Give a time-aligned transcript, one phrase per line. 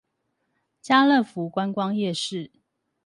[0.81, 2.49] 嘉樂福觀光夜市